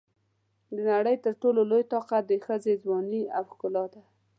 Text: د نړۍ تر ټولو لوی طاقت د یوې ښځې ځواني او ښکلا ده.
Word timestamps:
د 0.75 0.77
نړۍ 0.91 1.15
تر 1.25 1.33
ټولو 1.41 1.61
لوی 1.71 1.83
طاقت 1.93 2.21
د 2.25 2.29
یوې 2.33 2.43
ښځې 2.47 2.73
ځواني 2.83 3.21
او 3.37 3.43
ښکلا 3.51 3.85
ده. 3.93 4.01